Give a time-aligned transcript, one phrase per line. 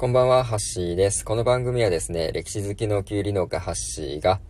[0.00, 1.26] こんばんは、ハッシーです。
[1.26, 4.40] この番組はですね、歴史好きのキュウリ農家ハッシーが、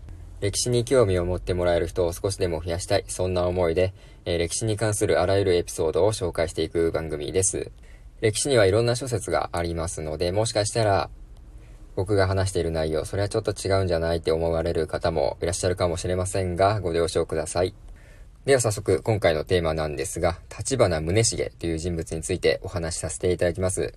[0.41, 3.93] 歴史に興味を持ってもらえる人を少しでも増やしたい、そんな思いで、
[4.27, 7.73] えー歴史に関するあらゆるエピソードを紹介していく番組です。
[8.21, 11.11] 歴史にはいろんな諸説がありますので、もしかしたら、
[11.97, 17.75] 僕が話している内容、それはちょっと違うんじゃないって思われる方もいらっしゃるかもしれませんが、ご了承ください。
[18.45, 23.95] では早速、今回のテーマなんですが、立花宗茂という人物についてお話しさせていただきます。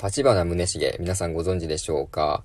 [0.00, 2.44] 立花宗茂、皆さんご存知でしょうか？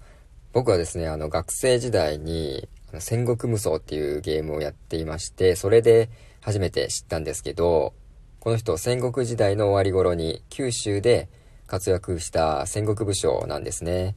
[0.53, 6.09] 僕はですね、あの、学生時代に、戦国無双っていうゲームをやっていまして、それで
[6.41, 7.93] 初めて知ったんですけど、
[8.39, 11.29] この人、戦国時代の終わり頃に九州で
[11.67, 14.15] 活躍した戦国武将なんですね。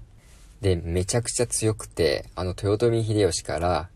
[0.63, 3.91] で、めちゃくちゃ強くて、あの、豊臣秀吉から、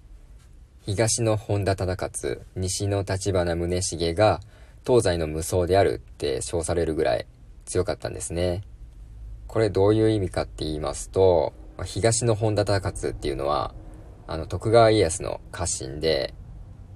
[0.84, 4.40] 東の本田忠勝、西の立花宗茂が、
[4.86, 7.26] 東西の無双であるって称されるぐらい
[7.64, 8.64] 強かったんですね。
[9.50, 11.52] これどういう意味かって言いますと、
[11.84, 13.74] 東の本田忠勝っていうのは、
[14.28, 16.34] あの、徳川家康の家臣で、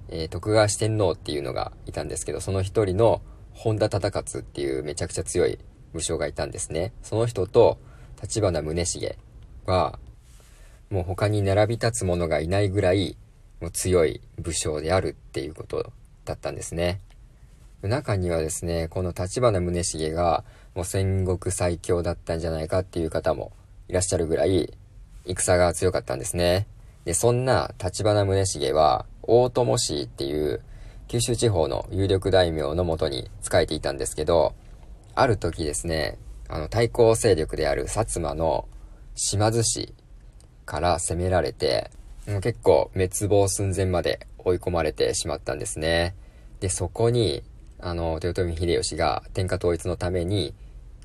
[0.07, 3.21] えー徳川四天王っていうのがいたんですけど、その一人の
[3.51, 5.59] 本田忠勝っていうめちゃくちゃ強い
[5.91, 6.93] 武将がいたんですね。
[7.03, 7.77] その人と
[8.21, 9.17] 立花宗茂
[9.65, 9.99] は、
[10.89, 13.17] もう他に並び立つ者がいないぐらい、
[13.59, 15.91] もう強い武将であるっていうこと
[16.23, 17.01] だったんですね。
[17.81, 23.51] 中にはですね、この立花宗茂がもう戦国最強だったんじゃないかっていう方も
[23.87, 24.73] いらっしゃるぐらい
[25.25, 26.67] 戦が強かったんですね。
[27.05, 30.61] で、そんな立花宗茂は大友氏っていう
[31.07, 34.53] 九州地方の有力大名のもとに仕えていたんですけど、
[35.13, 38.67] ある時ですね、あの対抗勢力である薩摩の
[39.15, 39.93] 島津氏
[40.65, 41.91] から攻められて、
[42.27, 46.15] もう結構滅亡寸前まで追い込まれてしまったんですね。
[46.59, 47.43] で、そこに、
[47.85, 50.55] あの、豊臣秀吉が天下統一のために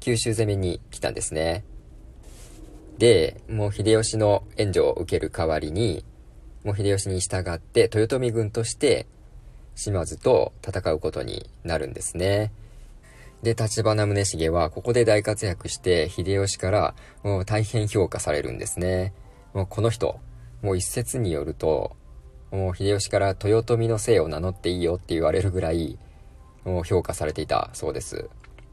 [0.01, 1.63] 九州攻めに来たんですね。
[2.97, 6.07] で、もう秀吉の援助を受ける代わりに、
[6.65, 9.07] もう秀吉に従って豊臣軍として
[9.75, 12.51] 島津と戦うことになるんですね。
[13.43, 19.13] で、立花宗茂はここで大活躍して秀吉からもう大変評価されるんですね。
[19.53, 20.19] もうこの人、
[20.63, 21.95] もう一説によると、
[22.51, 25.99] もう秀吉から豊臣の姓を名乗っていいよって言われるぐらい、
[26.65, 28.29] もう評価されていたそうです。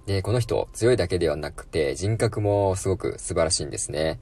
[0.05, 4.19] で、この人、強いだけではなくて、人格もすごく素晴らしいんですね。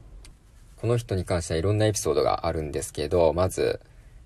[0.78, 3.80] この人に関してはいろんなエピソードがあるんですけど、まず、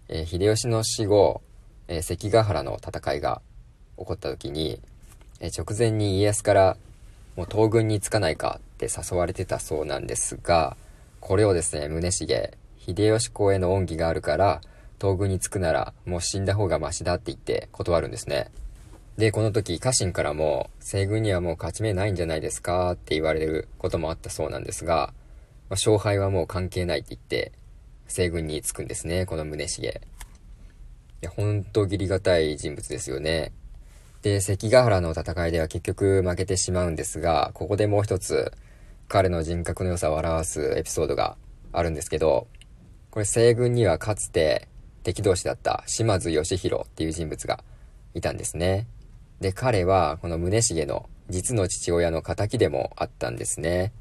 [0.07, 1.41] えー秀吉の死後、
[1.87, 3.41] えー関ヶ原の戦いが
[3.97, 4.81] 起こった時に、
[5.39, 6.77] えー直前に家康から、
[7.35, 10.77] もう東軍に着かないかって誘われてたそうなんですが、
[11.19, 14.61] これをですね、宗茂、秀吉公への恩義があるから、
[14.99, 18.51] 東軍に着くならもう死んだ方がマシだって言って断るんですね。
[19.19, 25.13] で、この時家臣からも、西軍にはもう勝ち目ないんじゃないですかって言われることもあったそうなんですが、まあ
[25.71, 27.51] 勝敗はもう関係ないって言って、
[28.07, 29.89] 西軍に着くんですね、この宗茂。
[29.89, 29.91] い
[31.19, 33.51] や、ほんと義理がたい人物ですよね。
[34.21, 38.53] で、関ヶ原の戦いでは結局負けてしまうんですが、ここでもう一つ、
[39.09, 41.35] 彼の人格の良さを表すエピソードが
[41.73, 42.47] あるんですけど、
[43.11, 44.69] これ西軍にはかつて
[45.03, 47.65] 敵同士だった島津義弘っていう人物が
[48.13, 48.87] いたんですね。
[49.39, 53.93] で、彼はこの宗茂の実の父親の仇でもあったんですね。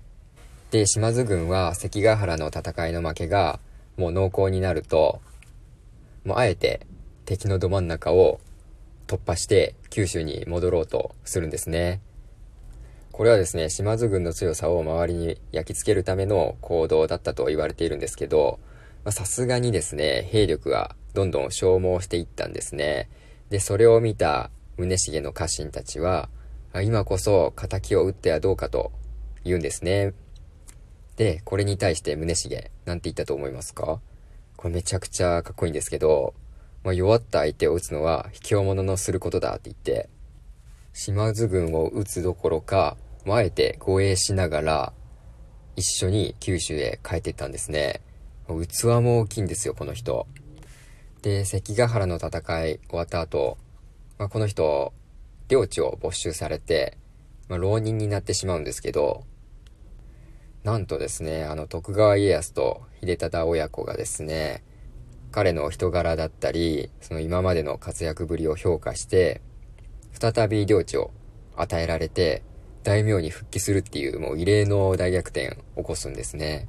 [0.70, 3.60] で、島津軍は関ヶ原の戦いの負けが
[3.96, 5.20] もう濃厚になると、
[6.24, 6.86] もうあえて
[7.24, 8.40] 敵のど真ん中を
[9.06, 12.00] 突破して九州に戻ろうとするんですね。
[13.12, 18.60] これはですね、島津軍の強さを周りに焼き付けるための行動だったと言われているんですけど、
[19.10, 23.08] さすがにですね、兵力がどんどん消耗していったんですね。
[23.50, 26.28] で、それを見た宗茂の家臣たちは、
[26.84, 28.92] 今こそ仇を撃ってはどうかと
[29.44, 30.14] 言うんですね。
[31.16, 34.00] で、これに対して宗茂、なんて言ったと思いますか？
[34.56, 36.34] これめちゃくちゃかっこいいんですけど、
[36.84, 40.08] まあ、弱った相手を撃つのは卑怯者のすることだって言って、
[40.92, 44.92] 島津軍を撃つどころか、もうあえて護衛しながら、
[45.74, 48.00] 一緒に九州へ帰っていったんですね。
[48.46, 50.26] 器も大きいんですよ、この人。
[51.22, 52.28] で、関ヶ原の戦
[52.66, 53.58] い終わった後、
[54.18, 54.92] まあ、この人、
[55.48, 56.98] 領地を没収されて、
[57.48, 59.24] まあ、浪人になってしまうんですけど、
[60.64, 64.64] なんとですね、あの徳川家康と秀忠親子がですね、
[65.30, 69.40] 彼の人柄だったり、その今までの活躍ぶりを評価して、
[70.12, 71.12] 再び領地を
[71.56, 72.42] 与えられて、
[72.82, 76.66] 大名に復帰するっていうもう異例の大逆転を起こすんですね。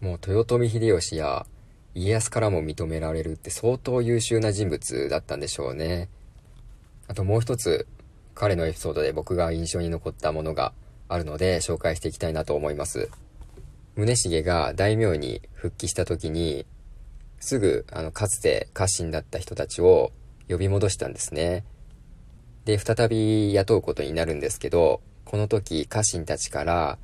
[0.00, 1.46] もう豊臣秀吉や
[1.94, 6.08] 家康からも認められるって相当優秀な人物だったんでしょうね。
[7.10, 7.88] あともう一つ、
[8.36, 10.72] 彼のエピソードで僕が印象に残ったものが
[11.08, 13.10] あるので紹介していきたいなと思います。
[13.96, 16.66] 宗重が大名に復帰した時に、
[17.40, 20.12] すぐ、あの、かつて家臣だった人たちを
[20.48, 21.64] 呼び戻したんですね。
[22.64, 26.98] で、再び雇うことになるんですけど、この時家臣たちから、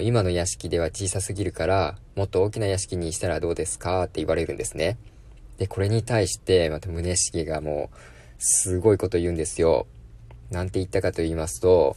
[0.00, 4.04] 今の屋敷では小さすぎるから、もっと大きな屋敷にしたらどうですか？
[4.04, 4.96] って言われるんですね。
[5.58, 7.96] で、これに対して、また宗重がもう、
[8.42, 9.86] すごいこと言うんですよ。
[10.50, 11.94] なんて言ったかと言いますと、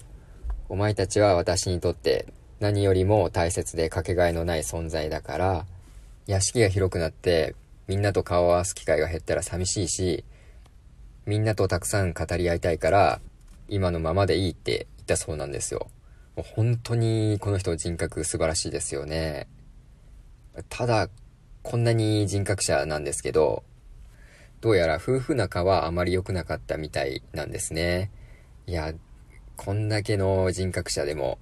[0.68, 2.28] お前たちは私にとって
[2.60, 5.66] 何よりも大切でかけがえのない存在だから、
[6.28, 7.56] 屋敷が広くなって
[7.88, 10.26] みんなと顔を合わす機会が減ったら寂しいし、
[11.26, 13.22] みんなとたくさん語り合いたいから、
[13.70, 15.88] 今のままでいいって言ったそうなんですよ。
[16.36, 19.48] もう本当にこの人人格素晴らしいですよね。
[20.68, 21.10] ただ、
[21.62, 23.64] こんなに人格者なんですけど、
[24.64, 28.12] どうやら夫婦仲はあまり良くなかったみたいなんですね。
[28.66, 28.94] いや、
[29.58, 31.38] こんだけの人格者でも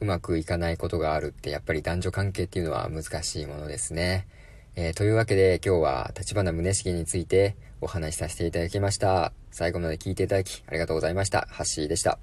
[0.00, 4.26] うまくいかないことがあるってやっぱり男女関係っていうのは難しいものですね。
[4.74, 9.32] えー、というわけで今日は立花宗茂についてお話しさせていただきました。
[9.52, 11.46] 最後まで聞いていただきありがとうございました。
[11.48, 12.20] ハッシーでした。